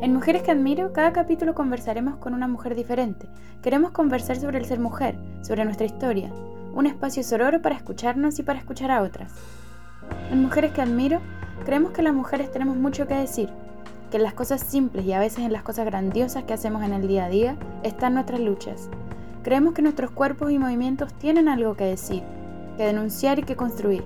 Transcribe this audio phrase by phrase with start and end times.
[0.00, 3.26] En Mujeres que Admiro, cada capítulo conversaremos con una mujer diferente.
[3.62, 6.30] Queremos conversar sobre el ser mujer, sobre nuestra historia,
[6.72, 9.32] un espacio sororo para escucharnos y para escuchar a otras.
[10.30, 11.20] En Mujeres que Admiro,
[11.64, 13.48] creemos que las mujeres tenemos mucho que decir,
[14.12, 16.92] que en las cosas simples y a veces en las cosas grandiosas que hacemos en
[16.92, 18.88] el día a día están nuestras luchas.
[19.42, 22.22] Creemos que nuestros cuerpos y movimientos tienen algo que decir,
[22.76, 24.04] que denunciar y que construir.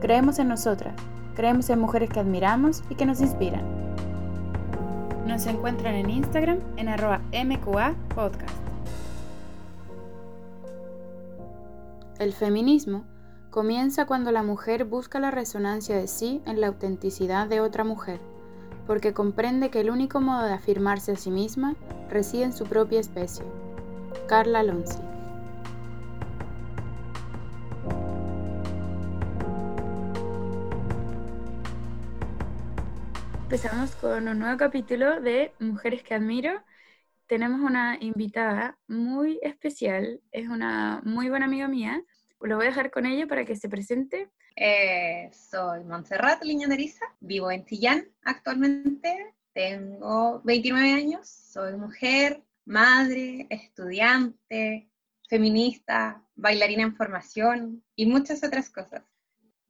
[0.00, 0.94] Creemos en nosotras,
[1.34, 3.89] creemos en mujeres que admiramos y que nos inspiran.
[5.30, 8.52] Nos encuentran en Instagram en arroba MQA Podcast.
[12.18, 13.04] El feminismo
[13.50, 18.18] comienza cuando la mujer busca la resonancia de sí en la autenticidad de otra mujer,
[18.88, 21.76] porque comprende que el único modo de afirmarse a sí misma
[22.10, 23.44] reside en su propia especie.
[24.26, 24.98] Carla Lonzi.
[33.50, 36.62] Empezamos con un nuevo capítulo de Mujeres que Admiro.
[37.26, 42.00] Tenemos una invitada muy especial, es una muy buena amiga mía.
[42.40, 44.30] Lo voy a dejar con ella para que se presente.
[44.54, 54.88] Eh, soy Montserrat Liñaneriza, vivo en Tillán actualmente, tengo 29 años, soy mujer, madre, estudiante,
[55.28, 59.02] feminista, bailarina en formación y muchas otras cosas.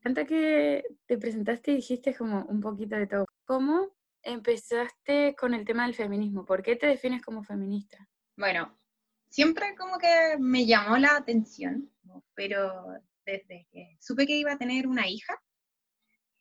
[0.05, 3.30] Antes que te presentaste y dijiste como un poquito de todo.
[3.45, 3.89] ¿Cómo
[4.23, 6.45] empezaste con el tema del feminismo?
[6.45, 8.09] ¿Por qué te defines como feminista?
[8.37, 8.77] Bueno,
[9.29, 11.91] siempre como que me llamó la atención,
[12.35, 12.85] pero
[13.25, 15.41] desde que supe que iba a tener una hija,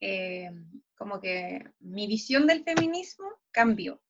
[0.02, 0.50] eh,
[0.95, 4.02] como que mi visión del feminismo cambió.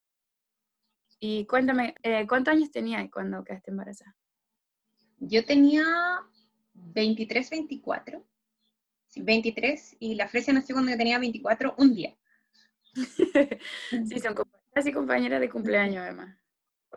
[1.19, 4.15] Y cuéntame, eh, ¿cuántos años tenías cuando quedaste embarazada?
[5.17, 5.83] Yo tenía
[6.73, 8.25] 23, 24.
[9.15, 12.15] 23 y la Fresia nació cuando yo tenía 24, un día.
[14.07, 16.37] sí, son compañeras y compañeras de cumpleaños además.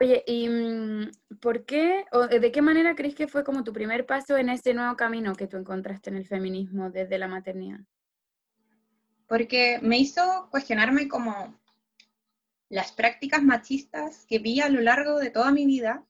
[0.00, 4.06] Oye, ¿y mm, por qué o de qué manera crees que fue como tu primer
[4.06, 7.80] paso en ese nuevo camino que tú encontraste en el feminismo desde la maternidad?
[9.28, 11.58] Porque me hizo cuestionarme como
[12.68, 16.06] las prácticas machistas que vi a lo largo de toda mi vida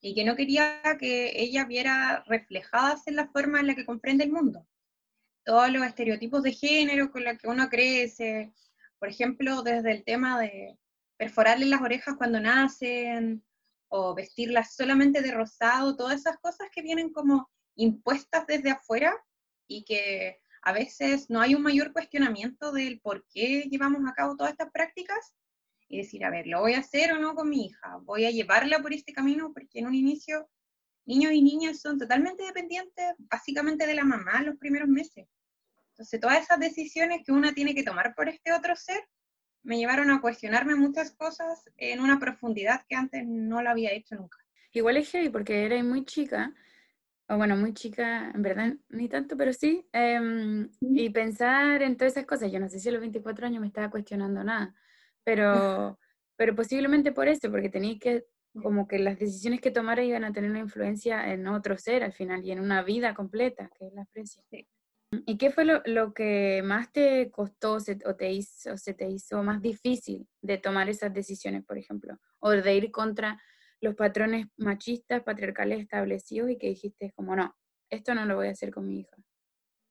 [0.00, 4.24] y que no quería que ella viera reflejadas en la forma en la que comprende
[4.24, 4.66] el mundo
[5.44, 8.52] todos los estereotipos de género con los que uno crece,
[9.02, 10.78] por ejemplo, desde el tema de
[11.16, 13.44] perforarle las orejas cuando nacen,
[13.88, 19.12] o vestirlas solamente de rosado, todas esas cosas que vienen como impuestas desde afuera
[19.66, 24.36] y que a veces no hay un mayor cuestionamiento del por qué llevamos a cabo
[24.36, 25.34] todas estas prácticas
[25.88, 27.98] y decir, a ver, ¿lo voy a hacer o no con mi hija?
[28.02, 29.52] ¿Voy a llevarla por este camino?
[29.52, 30.48] Porque en un inicio
[31.06, 35.26] niños y niñas son totalmente dependientes básicamente de la mamá los primeros meses.
[35.92, 39.00] Entonces, todas esas decisiones que una tiene que tomar por este otro ser
[39.62, 44.16] me llevaron a cuestionarme muchas cosas en una profundidad que antes no la había hecho
[44.16, 44.38] nunca.
[44.72, 46.52] Igual es heavy porque era muy chica,
[47.28, 52.14] o bueno, muy chica, en verdad, ni tanto, pero sí, em, y pensar en todas
[52.14, 54.74] esas cosas, yo no sé si a los 24 años me estaba cuestionando nada,
[55.22, 55.44] pero,
[56.36, 58.24] pero posiblemente por eso, porque tenía que
[58.62, 62.12] como que las decisiones que tomara iban a tener una influencia en otro ser al
[62.12, 64.42] final y en una vida completa, que es la Fresia.
[65.26, 69.60] ¿Y qué fue lo, que más te costó o, te hizo, se te hizo más
[69.60, 72.18] difícil de tomar esas decisiones, por ejemplo?
[72.38, 73.40] O de ir contra
[73.80, 77.54] los patrones machistas, patriarcales establecidos y que dijiste como, no,
[77.90, 79.16] esto no lo voy a hacer con mi hija.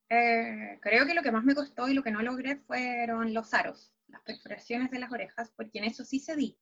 [0.10, 3.54] Eh, creo que lo que más me costó y lo que no logré fueron los
[3.54, 6.58] aros, las perforaciones de las orejas, porque en eso sí cedí.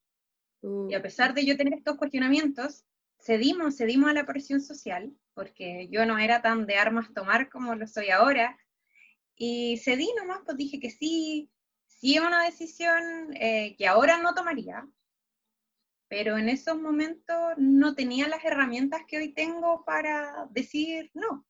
[0.62, 2.84] Y a pesar de yo tener estos cuestionamientos,
[3.20, 7.76] cedimos, cedimos a la presión social, porque yo no era tan de armas tomar como
[7.76, 8.58] lo soy ahora,
[9.36, 11.50] y cedí nomás, pues dije que sí,
[11.88, 14.88] sí es una decisión eh, que ahora no tomaría,
[16.10, 21.46] pero en esos momentos no tenía las herramientas que hoy tengo para decir no.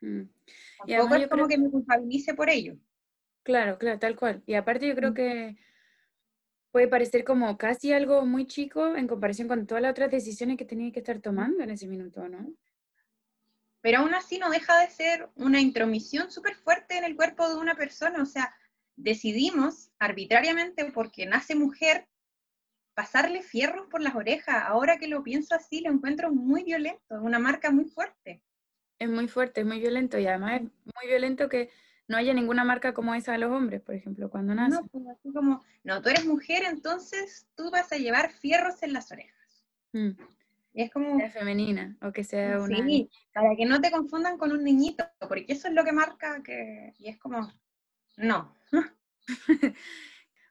[0.00, 0.24] Mm.
[0.86, 2.76] Tampoco es como que me culpabilice por ello.
[3.42, 4.42] Claro, claro, tal cual.
[4.46, 5.14] Y aparte yo creo mm.
[5.14, 5.56] que
[6.74, 10.64] puede parecer como casi algo muy chico en comparación con todas las otras decisiones que
[10.64, 12.52] tenía que estar tomando en ese minuto, ¿no?
[13.80, 17.54] Pero aún así no deja de ser una intromisión súper fuerte en el cuerpo de
[17.54, 18.52] una persona, o sea,
[18.96, 22.08] decidimos arbitrariamente porque nace mujer
[22.94, 24.64] pasarle fierros por las orejas.
[24.66, 28.42] Ahora que lo pienso así, lo encuentro muy violento, una marca muy fuerte.
[28.98, 31.70] Es muy fuerte, es muy violento y además es muy violento que
[32.08, 34.80] no haya ninguna marca como esa de los hombres, por ejemplo, cuando nacen.
[34.82, 38.92] No, pues así como, no, tú eres mujer, entonces tú vas a llevar fierros en
[38.92, 39.64] las orejas.
[39.92, 40.10] Mm.
[40.74, 41.20] Y es como...
[41.30, 42.76] Femenina, o que sea una...
[42.76, 46.42] Sí, para que no te confundan con un niñito, porque eso es lo que marca
[46.42, 46.92] que...
[46.98, 47.52] Y es como,
[48.16, 48.54] no.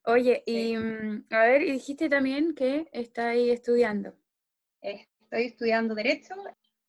[0.06, 4.16] Oye, y mm, a ver, y dijiste también que está ahí estudiando.
[4.82, 6.36] Estoy estudiando Derecho.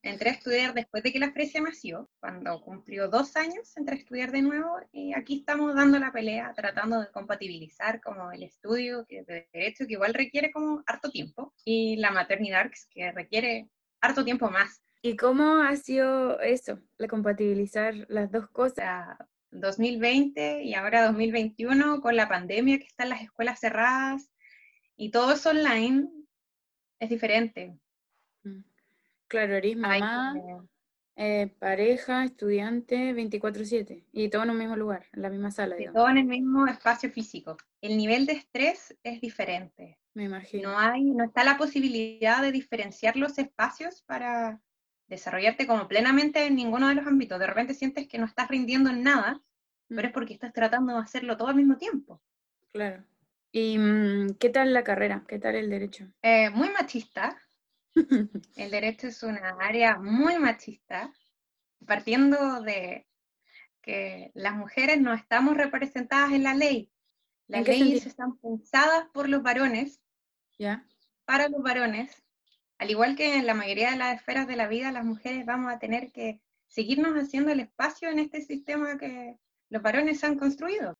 [0.04, 3.98] Entré a estudiar después de que la Fresia nació, cuando cumplió dos años, entré a
[3.98, 9.06] estudiar de nuevo y aquí estamos dando la pelea, tratando de compatibilizar como el estudio
[9.08, 13.70] de Derecho, que igual requiere como harto tiempo, y la maternidad, que requiere
[14.02, 14.82] harto tiempo más.
[15.00, 19.16] ¿Y cómo ha sido eso, la compatibilizar las dos cosas?
[19.52, 24.30] 2020 y ahora 2021 con la pandemia que están las escuelas cerradas
[24.96, 26.10] y todo eso online
[26.98, 27.78] es diferente.
[29.34, 30.36] Claro, eres mamá,
[31.16, 35.74] eh, pareja, estudiante, 24/7 y todo en un mismo lugar, en la misma sala.
[35.92, 37.56] Todo en el mismo espacio físico.
[37.80, 39.98] El nivel de estrés es diferente.
[40.14, 40.70] Me imagino.
[40.70, 44.60] No, hay, no está la posibilidad de diferenciar los espacios para
[45.08, 47.40] desarrollarte como plenamente en ninguno de los ámbitos.
[47.40, 49.42] De repente sientes que no estás rindiendo en nada,
[49.88, 50.06] pero mm.
[50.06, 52.22] es porque estás tratando de hacerlo todo al mismo tiempo.
[52.72, 53.04] Claro.
[53.50, 55.24] ¿Y mm, qué tal la carrera?
[55.26, 56.06] ¿Qué tal el derecho?
[56.22, 57.36] Eh, muy machista.
[58.56, 61.12] el derecho es una área muy machista,
[61.86, 63.06] partiendo de
[63.82, 66.90] que las mujeres no estamos representadas en la ley.
[67.46, 70.00] Las leyes están pensadas por los varones,
[70.58, 70.86] ¿Ya?
[71.26, 72.24] para los varones,
[72.78, 75.72] al igual que en la mayoría de las esferas de la vida, las mujeres vamos
[75.72, 79.38] a tener que seguirnos haciendo el espacio en este sistema que
[79.68, 80.98] los varones han construido.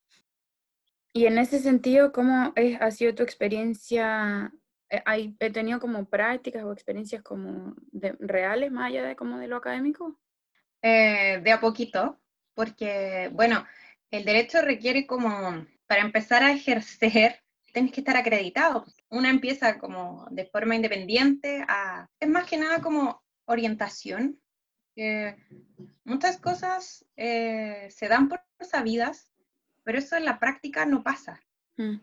[1.13, 4.53] Y en ese sentido, ¿cómo es, ha sido tu experiencia?
[4.91, 9.49] Eh, ¿Hay, ¿He tenido como prácticas o experiencias como reales más allá de como de
[9.49, 10.19] lo académico?
[10.83, 12.21] Eh, de a poquito,
[12.55, 13.65] porque, bueno,
[14.11, 17.41] el derecho requiere como, para empezar a ejercer,
[17.73, 18.85] tienes que estar acreditado.
[19.09, 22.09] Una empieza como de forma independiente a...
[22.21, 24.41] Es más que nada como orientación.
[26.05, 29.33] muchas cosas eh, se dan por sabidas,
[29.83, 31.41] pero eso en la práctica no pasa.
[31.77, 31.97] Mm.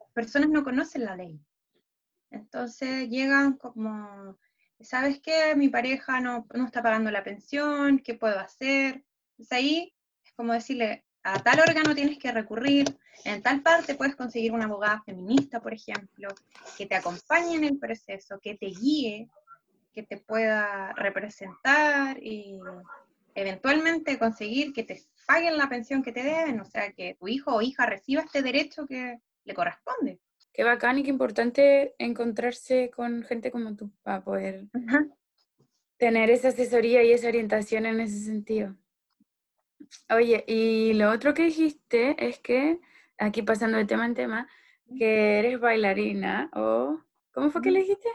[0.00, 1.40] Las personas no conocen la ley.
[2.30, 4.38] Entonces llegan como,
[4.80, 5.54] ¿sabes qué?
[5.56, 9.04] Mi pareja no, no está pagando la pensión, ¿qué puedo hacer?
[9.32, 9.94] Entonces ahí
[10.24, 14.66] es como decirle, a tal órgano tienes que recurrir, en tal parte puedes conseguir una
[14.66, 16.28] abogada feminista, por ejemplo,
[16.76, 19.28] que te acompañe en el proceso, que te guíe,
[19.94, 22.60] que te pueda representar y
[23.34, 27.54] eventualmente conseguir que te paguen la pensión que te deben, o sea, que tu hijo
[27.54, 30.20] o hija reciba este derecho que le corresponde.
[30.54, 34.66] Qué bacán y qué importante encontrarse con gente como tú para poder
[35.96, 38.76] tener esa asesoría y esa orientación en ese sentido.
[40.10, 42.78] Oye, y lo otro que dijiste es que,
[43.18, 44.48] aquí pasando de tema en tema,
[44.96, 47.00] que eres bailarina o...
[47.32, 48.08] ¿Cómo fue que le dijiste?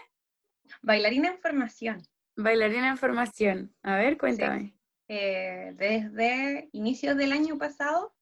[0.81, 2.01] Bailarina en formación.
[2.38, 3.75] Bailarina en formación.
[3.83, 4.74] A ver, cuéntame.
[5.09, 8.15] Eh, desde inicios del año pasado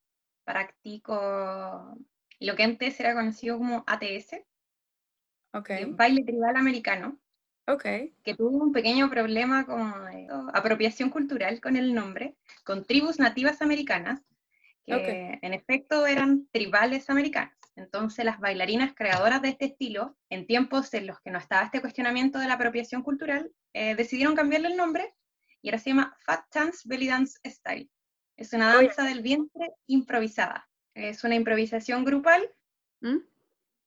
[0.43, 1.95] practico
[2.39, 4.37] lo que antes era conocido como ATS,
[5.53, 5.85] okay.
[5.85, 7.19] baile tribal americano.
[7.69, 8.13] Okay.
[8.23, 13.61] que tuvo un pequeño problema como de apropiación cultural con el nombre, con tribus nativas
[13.61, 14.21] americanas,
[14.85, 17.57] que en efecto eran tribales americanas.
[17.75, 21.81] Entonces las bailarinas creadoras de este estilo, en tiempos en los que no estaba este
[21.81, 25.13] cuestionamiento de la apropiación cultural, eh, decidieron cambiarle el nombre
[25.61, 27.89] y ahora se llama Fat Dance Belly Dance Style.
[28.35, 30.66] Es una danza del vientre improvisada.
[30.97, 32.49] Es una improvisación grupal
[33.01, 33.17] ¿Mm?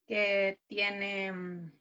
[0.07, 1.71] que tiene mm,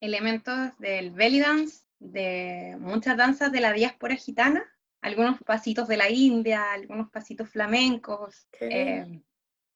[0.00, 4.64] elementos del belly dance, de muchas danzas de la diáspora gitana,
[5.00, 9.20] algunos pasitos de la India, algunos pasitos flamencos, eh,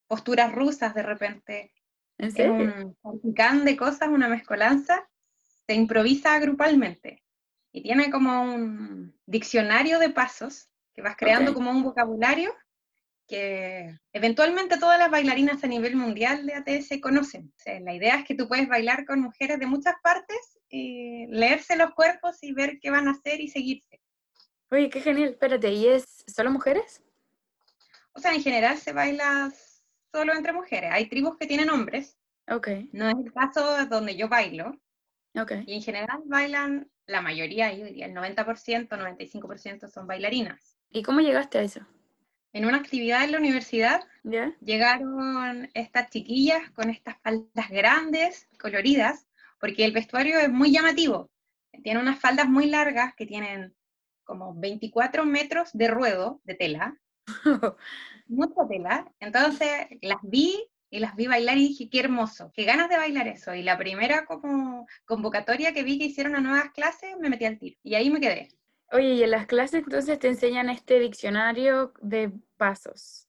[0.06, 1.72] posturas rusas de repente.
[2.18, 5.08] Es un de cosas, una mezcolanza,
[5.66, 7.24] se improvisa grupalmente
[7.72, 12.54] y tiene como un diccionario de pasos que vas creando como un vocabulario
[13.26, 17.52] que eventualmente todas las bailarinas a nivel mundial de ATS conocen.
[17.80, 22.38] la idea es que tú puedes bailar con mujeres de muchas partes, leerse los cuerpos
[22.42, 24.00] y ver qué van a hacer y seguirse.
[24.70, 25.30] Oye, qué genial.
[25.30, 27.02] Espérate, ¿y es solo mujeres?
[28.14, 29.52] O sea, en general se baila
[30.12, 30.90] solo entre mujeres.
[30.92, 32.16] Hay tribus que tienen hombres.
[32.48, 32.68] Ok.
[32.92, 34.78] No es el caso donde yo bailo.
[35.34, 35.52] Ok.
[35.66, 40.76] Y en general bailan, la mayoría, yo diría el 90%, 95% son bailarinas.
[40.90, 41.86] ¿Y cómo llegaste a eso?
[42.52, 44.02] En una actividad en la universidad,
[44.60, 49.26] llegaron estas chiquillas con estas faldas grandes, coloridas,
[49.58, 51.30] porque el vestuario es muy llamativo.
[51.82, 53.74] Tiene unas faldas muy largas que tienen
[54.24, 56.96] como 24 metros de ruedo de tela,
[58.26, 59.10] mucha tela.
[59.18, 63.26] Entonces las vi y las vi bailar y dije, qué hermoso, qué ganas de bailar
[63.28, 63.54] eso.
[63.54, 67.58] Y la primera como convocatoria que vi que hicieron a nuevas clases, me metí al
[67.58, 67.78] tiro.
[67.82, 68.50] Y ahí me quedé.
[68.92, 73.26] Oye, y en las clases entonces te enseñan este diccionario de pasos.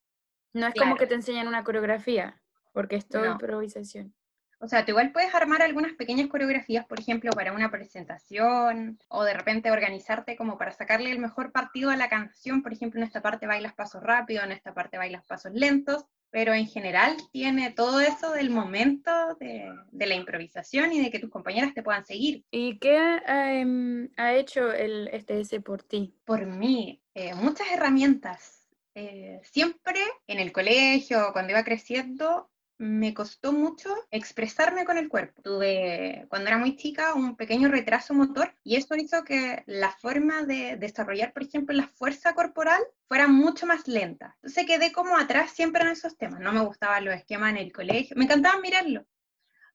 [0.51, 2.39] No es como que te enseñan una coreografía.
[2.73, 4.13] porque es todo improvisación.
[4.59, 9.23] O sea, tú igual puedes armar algunas pequeñas coreografías, por ejemplo, para una presentación, o
[9.23, 12.63] de repente organizarte como para sacarle el mejor partido a la canción.
[12.63, 16.55] Por ejemplo, en esta parte bailas pasos rápidos, en esta parte bailas pasos lentos, pero
[16.55, 21.75] en general tiene todo eso del momento de, la improvisación y de que tus compañeras
[21.75, 22.43] te puedan seguir.
[22.49, 26.15] ¿Y qué em, ha hecho el STS por ti?
[26.25, 28.67] Por mí, eh, muchas herramientas.
[28.95, 35.41] Eh, siempre en el colegio, cuando iba creciendo, me costó mucho expresarme con el cuerpo.
[35.41, 40.43] Tuve, cuando era muy chica, un pequeño retraso motor y eso hizo que la forma
[40.43, 44.35] de desarrollar, por ejemplo, la fuerza corporal fuera mucho más lenta.
[44.37, 46.39] Entonces quedé como atrás siempre en esos temas.
[46.39, 48.15] No me gustaban los esquemas en el colegio.
[48.17, 49.05] Me encantaba mirarlo.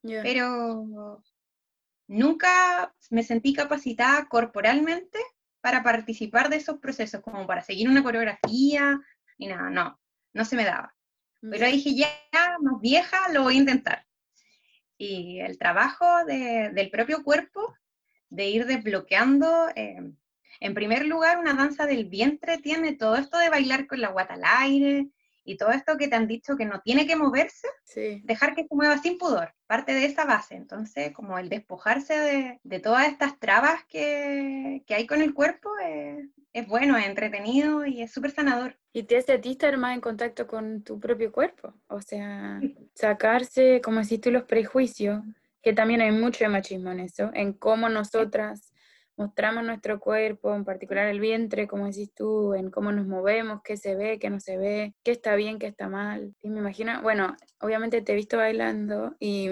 [0.02, 1.22] Pero
[2.06, 5.18] nunca me sentí capacitada corporalmente
[5.60, 9.00] para participar de esos procesos, como para seguir una coreografía,
[9.38, 10.00] ni nada, no,
[10.32, 10.94] no se me daba.
[11.40, 12.08] Pero dije, ya,
[12.60, 14.06] más vieja, lo voy a intentar.
[14.96, 17.76] Y el trabajo del propio cuerpo,
[18.30, 20.12] de ir desbloqueando, eh,
[20.60, 24.34] en primer lugar, una danza del vientre tiene todo esto de bailar con la guata
[24.34, 25.08] al aire,
[25.48, 27.66] y todo esto que te han dicho que no tiene que moverse,
[28.22, 30.56] dejar que se mueva sin pudor, parte de esa base.
[30.56, 35.70] Entonces, como el despojarse de, todas estas trabas que, hay con el cuerpo
[36.52, 38.78] es bueno, es entretenido y es súper sanador.
[38.92, 42.60] Y te hace a ti estar más en contacto con tu propio cuerpo, o sea,
[42.94, 45.22] sacarse, como decís tú, los prejuicios,
[45.62, 48.74] que también hay mucho de machismo en eso, en cómo nosotras
[49.18, 53.76] mostramos nuestro cuerpo, en particular el vientre, como decís tú, en cómo nos movemos, qué
[53.76, 56.34] se ve, qué no se ve, qué está bien, qué está mal.
[56.40, 59.50] Y me imagino, bueno, obviamente te he visto bailando y,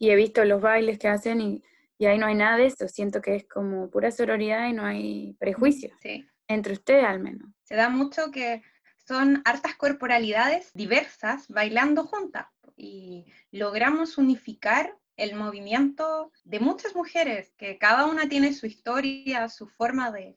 [0.00, 1.62] he visto los bailes que hacen y,
[2.04, 2.86] ahí no hay nada de eso.
[2.88, 5.92] Siento que es como pura sororidad y no hay prejuicios.
[6.02, 6.26] Sí.
[6.48, 7.48] Entre ustedes al menos.
[7.62, 8.60] Se da mucho que
[9.06, 17.78] son hartas corporalidades diversas bailando juntas y logramos unificar el movimiento de muchas mujeres, que
[17.78, 20.36] cada una tiene su historia, su forma de,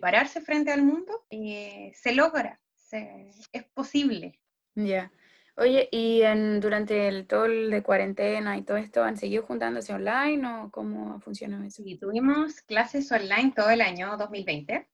[0.00, 4.38] pararse frente al mundo, y se logra, es posible.
[4.74, 5.12] Ya.
[5.58, 9.94] Oye, ¿y en, durante el todo el de cuarentena y todo esto, han seguido juntándose
[9.94, 11.82] online o cómo funciona eso?
[11.82, 14.86] Sí, tuvimos clases online todo el año 2020.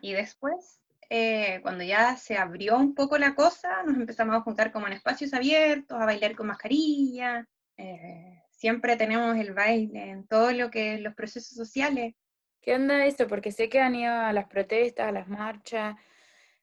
[0.00, 4.72] Y después, eh, cuando ya se abrió un poco la cosa, nos empezamos a juntar
[4.72, 7.46] como en espacios abiertos, a bailar con mascarilla.
[7.76, 12.14] Eh, siempre tenemos el baile en todo lo que los procesos sociales.
[12.60, 13.26] ¿Qué onda eso?
[13.26, 15.96] Porque sé que han ido a las protestas, a las marchas,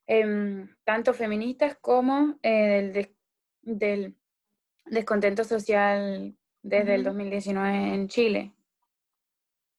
[0.05, 3.09] em, tanto feministas como eh,
[3.63, 4.15] del,
[4.85, 8.53] descontento social desde el 2019 en Chile.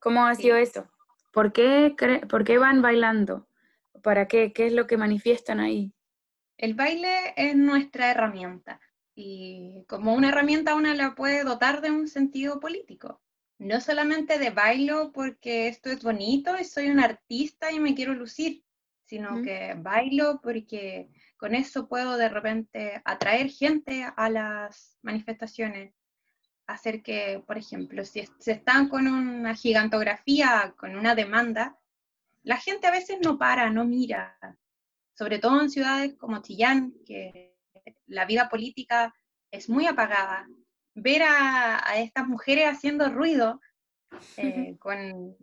[0.00, 0.90] ¿Cómo ha sido eso?
[1.32, 1.94] ¿Por qué,
[2.28, 3.46] ¿Por qué van bailando?
[4.02, 4.52] ¿Para qué?
[4.52, 5.94] ¿Qué es lo que manifiestan ahí?
[6.56, 8.80] El baile es nuestra herramienta
[9.20, 13.20] y como una herramienta una la puede dotar de un sentido político.
[13.58, 18.14] No solamente de bailo porque esto es bonito y soy un artista y me quiero
[18.14, 18.62] lucir,
[19.06, 25.92] sino que bailo porque con eso puedo de repente atraer gente a las manifestaciones,
[26.68, 31.76] hacer que, por ejemplo, si se están con una gigantografía, con una demanda,
[32.44, 34.38] la gente a veces no para, no mira,
[35.14, 37.47] sobre todo en ciudades como Chillán, que
[38.06, 39.14] la vida política
[39.50, 40.46] es muy apagada.
[40.94, 43.60] Ver a, estas mujeres haciendo ruido,
[44.36, 45.36] eh, con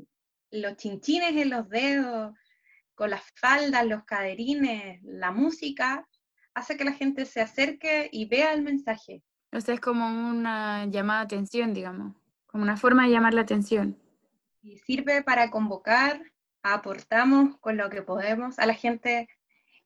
[0.52, 2.36] los chinchines en los dedos,
[2.94, 6.08] con las faldas, los caderines, la música,
[6.54, 9.22] hace que la gente se acerque y vea el mensaje.
[9.52, 12.16] O sea, es como una llamada de atención, digamos,
[12.48, 13.98] como una forma de llamar la atención.
[14.62, 16.22] Y sirve para convocar,
[16.64, 19.30] aportamos con lo que podemos a la gente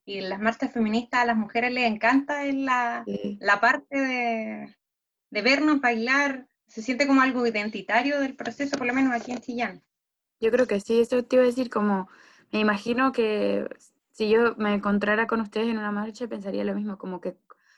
[0.09, 4.75] y las marchas feministas a las mujeres les encanta es la, la parte de,
[5.29, 9.39] de, vernos bailar, se siente como algo identitario del proceso, por lo menos aquí en
[9.39, 9.83] Chillán.
[10.39, 12.09] Yo creo que sí, eso te iba a decir como,
[12.51, 13.67] me imagino que
[14.11, 17.37] si yo me encontrara con ustedes en una marcha pensaría lo mismo, como que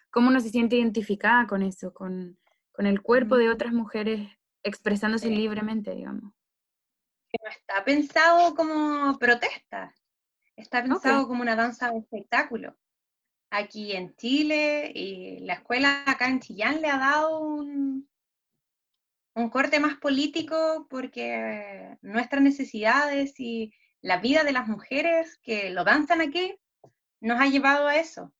[0.09, 2.38] cómo uno se siente identificada con eso, con,
[2.71, 4.29] con el cuerpo de otras mujeres
[4.63, 6.31] expresándose libremente, digamos.
[7.29, 9.93] Que no está pensado como protesta,
[10.55, 12.77] Está pensado como una danza de espectáculo.
[13.50, 18.10] Aquí en Chile y la escuela acá en Chillán le ha dado un,
[19.36, 25.84] un corte más político porque nuestras necesidades y la vida de las mujeres que lo
[25.84, 26.58] danzan aquí
[27.20, 28.34] nos ha llevado a eso.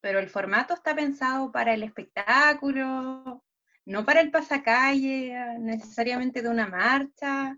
[0.00, 3.44] Pero el formato está pensado para el espectáculo,
[3.84, 7.56] no para el pasacalle necesariamente de una marcha.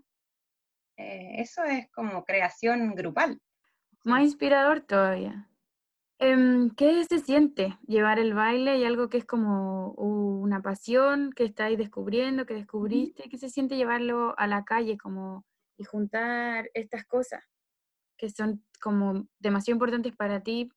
[0.97, 3.39] Eh, eso es como creación grupal.
[4.05, 5.49] Más inspirador todavía.
[6.19, 11.43] Em, ¿Qué se siente llevar el baile y algo que es como una pasión que
[11.43, 13.27] estáis descubriendo, que descubriste?
[13.29, 15.43] ¿Qué se siente llevarlo a la calle como
[15.75, 17.43] y juntar estas cosas
[18.15, 20.69] que son como demasiado importantes para ti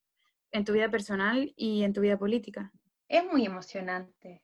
[0.51, 2.73] en tu vida personal y en tu vida política?
[3.09, 4.43] Es muy emocionante.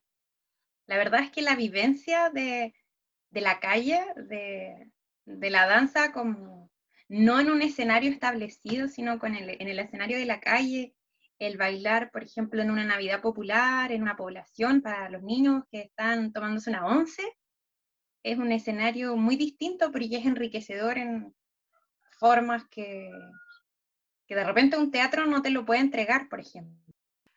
[0.86, 2.74] La verdad es que la vivencia de,
[3.30, 4.92] la calle, de,
[5.24, 6.53] de la danza como
[7.08, 10.94] no en un escenario establecido, sino con el, en el escenario de la calle,
[11.38, 15.82] el bailar, por ejemplo, en una Navidad popular, en una población para los niños que
[15.82, 17.22] están tomándose una once,
[18.22, 21.34] es un escenario muy distinto, pero ya es enriquecedor en
[22.18, 23.10] formas que,
[24.26, 26.80] que de repente un teatro no te lo puede entregar, por ejemplo.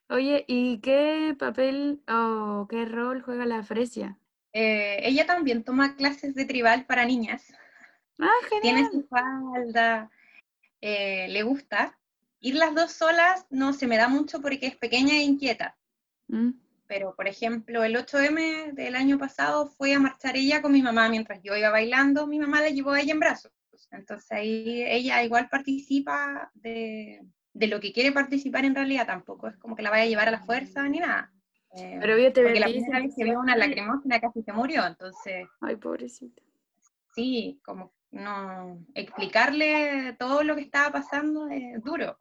[0.10, 4.18] Oye, ¿y qué papel o qué rol juega la Fresia?
[4.54, 7.54] Eh, ella también toma clases de tribal para niñas.
[8.20, 10.10] Ah, Tiene su falda,
[10.82, 11.98] eh, le gusta.
[12.40, 15.76] Ir las dos solas no se me da mucho porque es pequeña e inquieta.
[16.28, 16.52] Mm.
[16.88, 21.10] Pero, por ejemplo, el 8M del año pasado fue a marchar ella con mi mamá
[21.10, 23.52] mientras yo iba bailando, mi mamá la llevó a ella en brazos.
[23.92, 27.22] Entonces ahí ella igual participa de,
[27.54, 30.28] de lo que quiere participar en realidad, tampoco es como que la vaya a llevar
[30.28, 31.32] a la fuerza ni nada.
[31.76, 34.86] Eh, Pero yo te porque la primera vez que veo una lacrimógena casi se murió,
[34.86, 35.48] entonces...
[35.62, 36.42] Ay, pobrecita.
[37.14, 42.18] Sí, como no explicarle todo lo que estaba pasando es duro.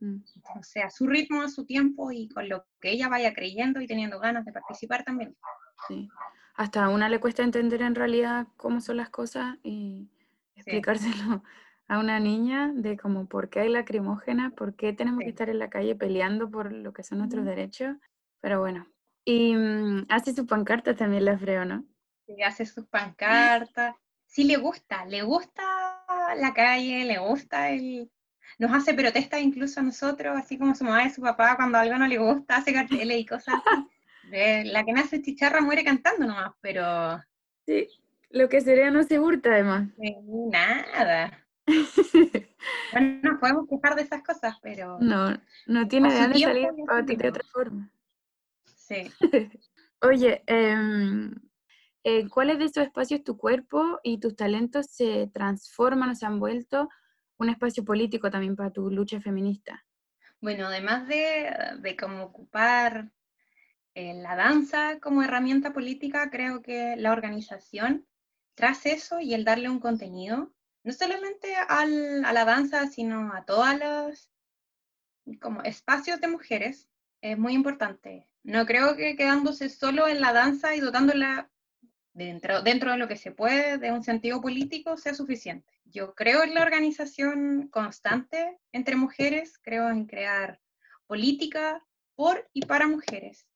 [0.00, 0.18] Mm.
[0.58, 4.20] O sea, su ritmo, su tiempo y con lo que ella vaya creyendo y teniendo
[4.20, 5.36] ganas de participar también.
[5.86, 6.08] Sí.
[6.54, 10.08] Hasta a una le cuesta entender en realidad cómo son las cosas y
[10.56, 11.42] explicárselo
[11.88, 15.58] a una niña de como por qué hay lacrimógena, por qué tenemos que estar en
[15.58, 17.96] la calle peleando por lo que son nuestros derechos.
[18.40, 18.86] Pero bueno.
[19.24, 21.84] Y mm, hace sus pancartas también la Freo, ¿no?
[22.26, 23.94] Sí, hace sus pancartas
[24.28, 25.62] sí le gusta, le gusta
[26.36, 28.10] la calle, le gusta el...
[28.58, 31.96] Nos hace protestas incluso a nosotros, así como su mamá y su papá, cuando algo
[31.96, 34.70] no le gusta, hace carteles y cosas así.
[34.70, 37.22] La que nace chicharra muere cantando nomás, pero...
[37.66, 37.88] Sí,
[38.30, 39.88] lo que sería no se hurta además.
[40.52, 41.46] nada.
[42.92, 44.98] bueno, nos podemos quejar de esas cosas, pero...
[45.00, 45.34] No,
[45.66, 46.68] no tiene ganas de salir
[47.16, 47.90] de otra forma.
[48.64, 49.10] Sí.
[50.00, 51.30] Oye, eh,
[52.04, 56.38] eh, ¿cuáles de esos espacios tu cuerpo y tus talentos se transforman o se han
[56.38, 56.88] vuelto
[57.38, 59.84] un espacio político también para tu lucha feminista?
[60.40, 63.10] Bueno, además de, de cómo ocupar
[63.94, 68.06] eh, la danza como herramienta política, creo que la organización,
[68.54, 70.52] tras eso y el darle un contenido,
[70.84, 74.30] no solamente al, a la danza, sino a todos los
[75.40, 76.88] como espacios de mujeres,
[77.20, 78.28] es muy importante.
[78.44, 81.50] No creo que quedándose solo en la danza y dotándola
[82.18, 85.72] dentro, dentro de lo que se puede, de un sentido político, sea suficiente.
[85.84, 90.60] Yo creo en la organización constante entre mujeres, creo en crear
[91.06, 91.84] política
[92.16, 93.46] por y para mujeres,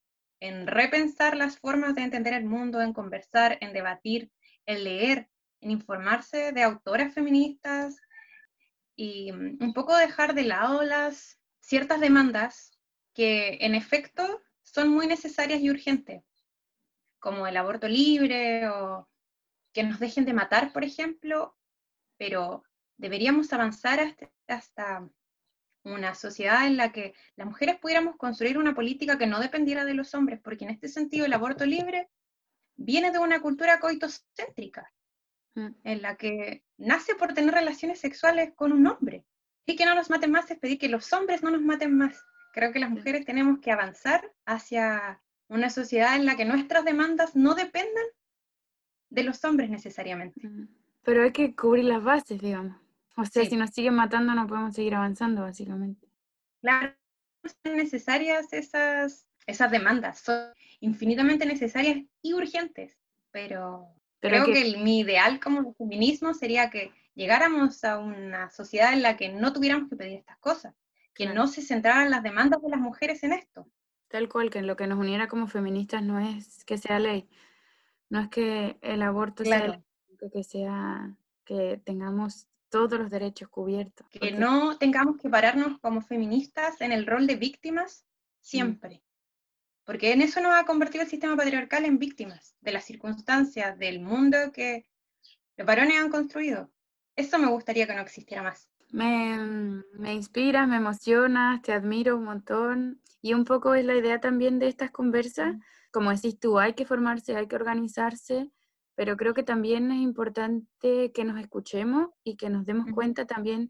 [0.41, 4.31] en repensar las formas de entender el mundo, en conversar, en debatir,
[4.67, 5.29] en leer,
[5.61, 7.97] en informarse de autoras feministas
[8.97, 12.79] y mm, un poco dejar de lado las ciertas demandas
[13.15, 16.23] que en efecto son muy necesarias y urgentes,
[17.23, 19.09] como el aborto libre o
[19.73, 21.57] que nos dejen de matar, por ejemplo,
[22.19, 22.65] pero
[22.99, 24.17] deberíamos avanzar
[24.49, 25.09] hasta,
[25.85, 29.95] una sociedad en la que las mujeres pudiéramos construir una política que no dependiera de
[29.95, 32.09] los hombres, porque en este sentido el aborto libre
[32.77, 34.93] viene de una cultura coitocéntrica,
[35.55, 35.69] mm.
[35.83, 39.25] en la que nace por tener relaciones sexuales con un hombre.
[39.67, 42.21] Y que no nos maten más es pedir que los hombres no nos maten más.
[42.53, 45.21] Creo que las mujeres tenemos que avanzar hacia
[45.53, 48.05] una sociedad en la que nuestras demandas no dependan
[49.11, 50.41] de los hombres necesariamente.
[51.03, 52.77] Pero hay que cubrir las bases, digamos.
[53.17, 56.09] O sea, si nos siguen matando no podemos seguir avanzando, básicamente.
[56.63, 56.95] Claro,
[57.43, 62.97] son necesarias esas, esas demandas, son infinitamente necesarias y urgentes,
[63.31, 63.89] pero,
[64.21, 69.29] creo que, mi ideal como feminismo sería que llegáramos a una sociedad en la que
[69.29, 70.75] no tuviéramos que pedir estas cosas,
[71.15, 73.69] que no se centraran las demandas de las mujeres en esto,
[74.13, 77.31] Tal cual, que lo que nos uniera como feministas no es que sea ley,
[78.11, 79.83] no es que el aborto sea ley,
[80.31, 84.07] que sea que tengamos todos los derechos cubiertos.
[84.11, 88.05] Que no tengamos que pararnos como feministas en el rol de víctimas
[88.43, 89.03] siempre.
[89.85, 94.01] Porque en eso nos ha convertido el sistema patriarcal en víctimas de las circunstancias, del
[94.01, 94.85] mundo que
[95.57, 96.71] los varones han construido.
[97.17, 98.69] Eso me gustaría que no existiera más.
[98.93, 103.01] Me, me inspiras, me emocionas, te admiro un montón.
[103.21, 105.57] Y un poco es la idea también de estas conversas,
[105.93, 108.51] como decís tú, hay que formarse, hay que organizarse,
[108.95, 113.69] pero creo que también es importante que nos escuchemos y que nos demos cuenta también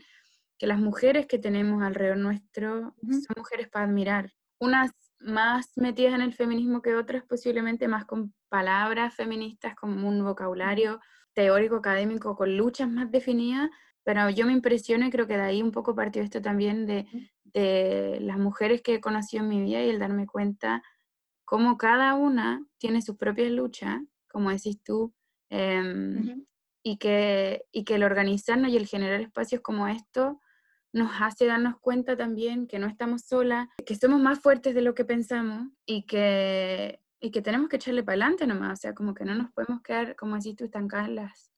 [0.58, 4.32] que las mujeres que tenemos alrededor nuestro son mujeres para admirar.
[4.58, 10.24] Unas más metidas en el feminismo que otras, posiblemente más con palabras feministas, con un
[10.24, 11.00] vocabulario
[11.34, 13.70] teórico, académico, con luchas más definidas,
[14.04, 17.06] pero yo me impresiono y creo que de ahí un poco partió esto también de,
[17.44, 20.82] de las mujeres que he conocido en mi vida y el darme cuenta
[21.44, 25.14] cómo cada una tiene sus propias luchas, como decís tú,
[25.50, 26.46] em,
[26.82, 30.40] y, que, y que el organizarnos y el generar espacios como esto
[30.94, 34.94] nos hace darnos cuenta también que no estamos solas, que somos más fuertes de lo
[34.94, 39.14] que pensamos y que, y que tenemos que echarle para adelante nomás, o sea, como
[39.14, 41.51] que no nos podemos quedar, como decís tú, estancadas en las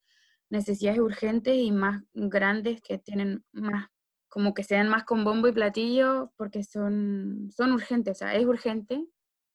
[0.55, 3.89] necesidades urgentes y más grandes que tienen más,
[4.29, 8.47] como que sean más con bombo y platillo porque son, son urgentes, o sea, es
[8.47, 9.05] urgente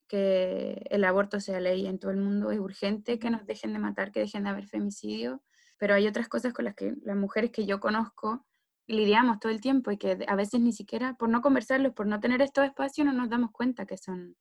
[0.08, 3.80] que el aborto sea ley en todo el mundo, es urgente que nos dejen de
[3.80, 5.44] matar, que dejen de haber femicidio,
[5.78, 8.46] pero hay otras cosas con las que las mujeres que yo conozco
[8.88, 12.20] lidiamos todo el tiempo y que a veces ni siquiera por no conversarlos, por no
[12.20, 14.36] tener estos espacios, no nos damos cuenta que son,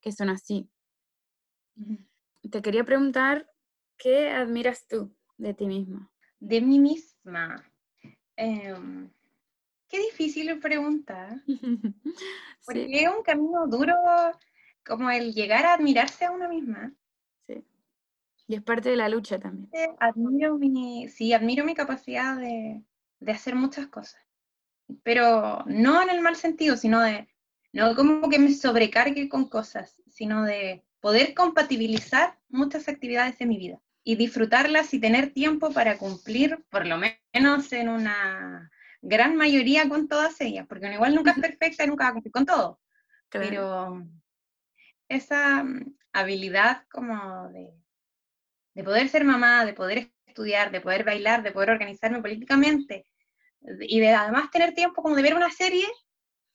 [0.00, 0.68] que son así.
[2.50, 3.46] Te quería preguntar,
[3.98, 6.08] ¿qué admiras tú de ti misma?
[6.38, 7.64] De mí misma.
[8.36, 9.10] Em,
[9.88, 11.42] qué difícil pregunta.
[12.64, 13.94] Porque es un camino duro
[14.86, 16.92] como el llegar a admirarse a una misma.
[17.46, 17.64] Sí.
[18.46, 19.68] Y es parte de la lucha también.
[19.98, 22.82] Admiro mi, sí, admiro mi capacidad de,
[23.18, 24.22] de hacer muchas cosas.
[25.02, 27.28] Pero no en el mal sentido, sino de,
[27.72, 33.58] no como que me sobrecargue con cosas, sino de poder compatibilizar muchas actividades de mi
[33.58, 39.88] vida y disfrutarlas y tener tiempo para cumplir, por lo menos en una gran mayoría
[39.88, 42.80] con todas ellas, porque igual nunca es perfecta y nunca va a cumplir con todo.
[43.28, 44.06] Pero
[45.08, 47.72] esa mm, habilidad como de,
[48.74, 53.06] de poder ser mamá, de poder estudiar, de poder bailar, de poder organizarme políticamente,
[53.80, 55.86] y de además tener tiempo como de ver una serie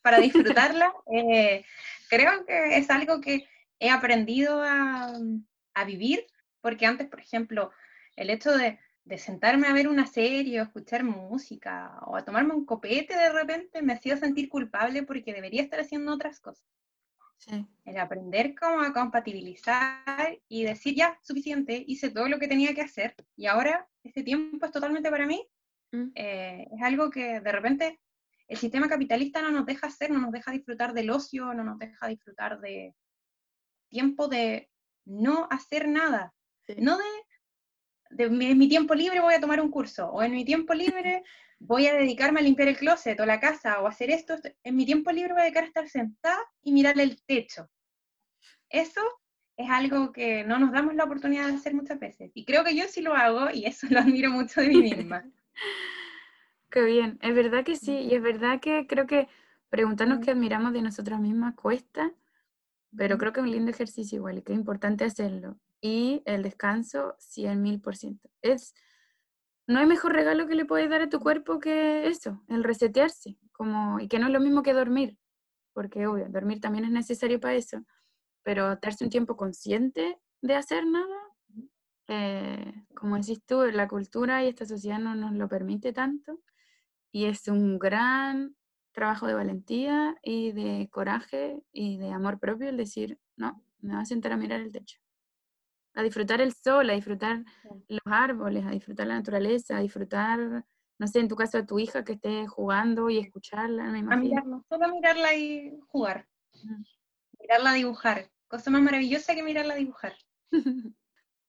[0.01, 1.65] para disfrutarla, eh,
[2.09, 3.47] creo que es algo que
[3.79, 5.13] he aprendido a,
[5.73, 6.25] a, vivir,
[6.67, 7.71] porque antes, por ejemplo,
[8.15, 12.53] el hecho de, de, sentarme a ver una serie o escuchar música o a tomarme
[12.53, 16.65] un copete de repente me hacía sentir culpable porque debería estar haciendo otras cosas.
[17.37, 17.65] Sí.
[17.85, 22.81] El aprender cómo a compatibilizar y decir ya, suficiente, hice todo lo que tenía que
[22.81, 25.47] hacer y ahora este tiempo es totalmente para mí,
[25.91, 26.11] Mm.
[26.15, 27.99] Eh, es algo que de repente
[28.47, 31.79] el sistema capitalista no nos deja hacer, no nos deja disfrutar del ocio, no nos
[31.79, 32.95] deja disfrutar de
[33.89, 34.69] tiempo de
[35.05, 36.33] no hacer nada.
[36.75, 37.03] No de,
[38.11, 41.23] de en mi tiempo libre voy a tomar un curso, o en mi tiempo libre
[41.59, 44.35] voy a dedicarme a limpiar el closet o la casa, o hacer esto.
[44.63, 47.69] En mi tiempo libre voy a dedicar a estar sentada y mirar el techo.
[48.69, 49.01] Eso
[49.55, 52.31] es algo que no nos damos la oportunidad de hacer muchas veces.
[52.35, 55.23] Y creo que yo sí lo hago y eso lo admiro mucho de mí misma.
[56.69, 59.29] Qué bien, es verdad que sí, y es verdad que creo que
[59.69, 62.11] preguntarnos qué admiramos de nosotras mismas cuesta,
[62.95, 65.57] pero creo que es un lindo ejercicio igual y que es importante hacerlo.
[65.81, 68.29] Y el descanso, cien mil por ciento.
[68.41, 68.73] Es,
[69.67, 73.37] no hay mejor regalo que le puedes dar a tu cuerpo que eso, el resetearse,
[73.51, 75.17] como, y que no es lo mismo que dormir,
[75.73, 77.83] porque obvio, dormir también es necesario para eso,
[78.43, 81.27] pero darse un tiempo consciente de hacer nada
[82.07, 86.39] eh, como decís tú, la cultura y esta sociedad no nos lo permite tanto
[87.11, 88.55] y es un gran
[88.93, 94.01] trabajo de valentía y de coraje y de amor propio el decir, no, me voy
[94.01, 94.99] a sentar a mirar el techo,
[95.97, 97.43] a disfrutar el sol, a disfrutar
[97.87, 100.63] los árboles, a disfrutar la naturaleza, a disfrutar,
[100.99, 104.37] no sé, en tu caso a tu hija que esté jugando y escucharla, me imagino.
[104.37, 106.27] A mirarla, solo mirarla y jugar,
[107.39, 110.13] mirarla dibujar, cosa más maravillosa que mirarla dibujar.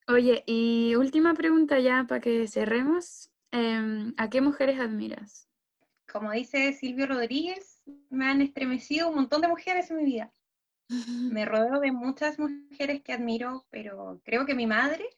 [0.09, 3.31] Oye, y última pregunta ya para que cerremos.
[3.51, 5.47] Em, ¿A qué mujeres admiras?
[6.11, 10.33] Como dice Silvio Rodríguez, me han estremecido un montón de mujeres en mi vida.
[10.89, 15.09] Me rodeo de muchas mujeres que admiro, pero creo que mi madre,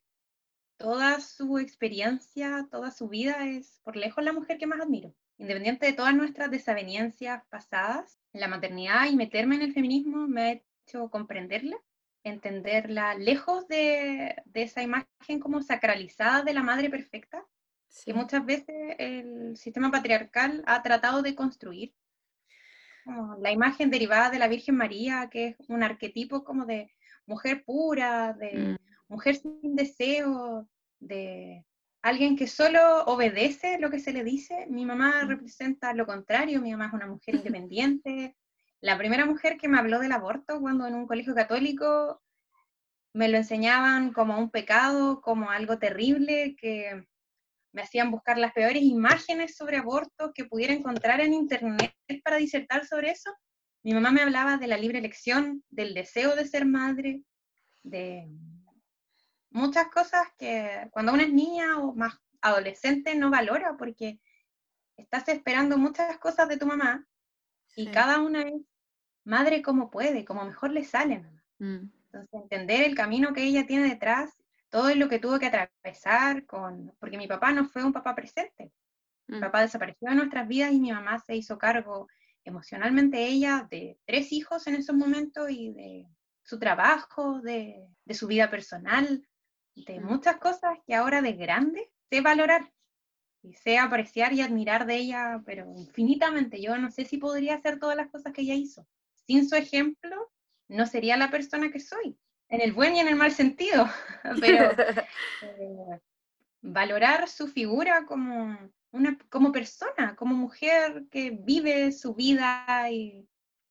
[0.77, 5.15] toda su experiencia, toda su vida es por lejos la mujer que más admiro.
[5.39, 10.53] Independiente de todas nuestras desavenencias pasadas, la maternidad y meterme en el feminismo me ha
[10.53, 11.77] hecho comprenderla
[12.25, 17.47] entenderla lejos de, esa imagen como sacralizada de la madre perfecta,
[18.05, 21.95] que muchas veces el sistema patriarcal ha tratado de construir.
[23.05, 26.91] Como la imagen derivada de la Virgen María, que es un arquetipo como de
[27.27, 28.77] mujer pura, de mm.
[29.09, 31.65] mujer sin deseo, de
[32.03, 34.67] alguien que solo obedece lo que se le dice.
[34.69, 35.29] Mi mamá mm.
[35.29, 37.35] representa lo contrario, mi mamá es una mujer
[37.65, 38.37] independiente,
[38.81, 42.23] la primera mujer que me habló del aborto cuando en un colegio católico
[43.13, 47.07] me lo enseñaban como un pecado, como algo terrible, que
[47.73, 52.87] me hacían buscar las peores imágenes sobre aborto que pudiera encontrar en internet para disertar
[52.87, 53.31] sobre eso.
[53.83, 57.23] Mi mamá me hablaba de la libre elección, del deseo de ser madre,
[57.83, 58.29] de
[59.51, 64.21] muchas cosas que cuando una es niña o más adolescente no valora porque
[64.97, 67.07] estás esperando muchas cosas de tu mamá
[67.77, 68.61] y cada una es
[69.25, 71.25] madre como puede, como mejor le sale.
[71.59, 71.91] Mm.
[72.13, 74.40] Entonces, entender el camino que ella tiene detrás,
[74.71, 78.73] todo lo que tuvo que atravesar con, porque mi papá no fue un papá presente.
[79.27, 79.41] Mi mm.
[79.41, 82.09] papá desapareció de nuestras vidas y mi mamá se hizo cargo
[82.45, 86.07] emocionalmente ella de tres hijos en esos momentos y de
[86.43, 89.27] su trabajo, de, de su vida personal,
[89.75, 90.05] de mm.
[90.05, 92.73] muchas cosas que ahora de grande sé valorar
[93.43, 96.61] y sé apreciar y admirar de ella, pero infinitamente.
[96.61, 98.87] Yo no sé si podría hacer todas las cosas que ella hizo.
[99.27, 100.31] Sin su ejemplo,
[100.69, 102.19] no sería la persona que soy,
[102.51, 103.89] en el buen y en el mal sentido,
[104.41, 104.71] pero
[105.43, 106.01] eh,
[106.61, 108.59] valorar su figura como,
[108.91, 113.27] una, como persona, como mujer que vive su vida y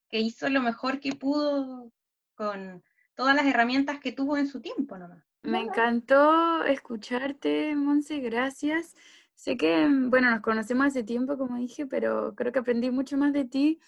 [0.10, 1.92] que hizo lo mejor que pudo
[2.36, 2.84] con
[3.16, 5.24] todas las herramientas que tuvo en su tiempo nomás.
[5.44, 8.96] Me encantó escucharte, Monse, gracias.
[9.36, 13.32] Sé que, bueno, nos conocemos hace tiempo, como dije, pero creo que aprendí mucho más
[13.32, 13.80] de ti.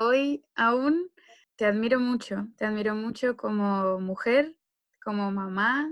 [0.00, 1.08] Hoy aún
[1.56, 4.56] te admiro mucho, te admiro mucho como mujer,
[5.02, 5.88] como mamá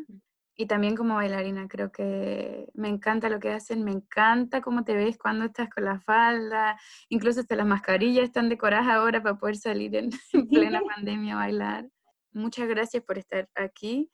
[0.57, 1.69] y también como bailarina.
[1.69, 5.85] Creo que me encanta lo que hacen, me encanta cómo te ves cuando estás con
[5.85, 10.11] la falda, incluso hasta las mascarillas están decoradas ahora para poder salir en,
[10.51, 11.89] plena pandemia a bailar.
[12.33, 14.11] Muchas gracias por estar aquí.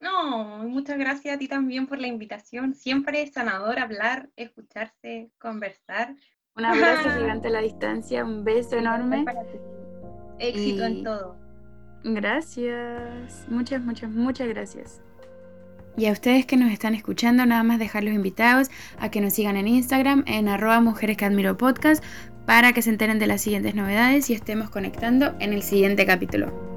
[0.00, 2.74] No, muchas gracias a ti también por la invitación.
[2.74, 6.14] Siempre es sanador hablar, escucharse, conversar.
[6.56, 9.24] Un abrazo gigante a la distancia, un beso enorme.
[10.38, 11.36] Éxito en todo.
[12.04, 15.00] Gracias, muchas, muchas, muchas gracias.
[15.96, 18.68] Y a ustedes que nos están escuchando, nada más dejarlos invitados
[18.98, 22.02] a que nos sigan en Instagram en arroba mujeres que admiro podcast
[22.46, 26.73] para que se enteren de las siguientes novedades y estemos conectando en el siguiente capítulo.